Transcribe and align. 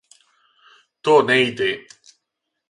То 1.03 1.13
не 1.27 1.37
иде. 1.49 1.71